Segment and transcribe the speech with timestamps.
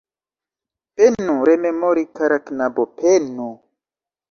[1.01, 3.47] Penu rememori, kara knabo, penu.